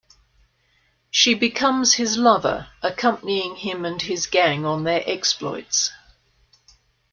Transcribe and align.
She 1.11 1.35
becomes 1.35 1.93
his 1.93 2.17
lover, 2.17 2.69
accompanying 2.81 3.55
him 3.55 3.85
and 3.85 4.01
his 4.01 4.25
gang 4.25 4.65
on 4.65 4.83
their 4.83 5.03
exploits. 5.05 5.91